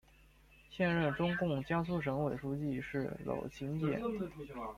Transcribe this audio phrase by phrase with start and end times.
[0.71, 4.01] 现任中共江苏省委书记是娄勤俭。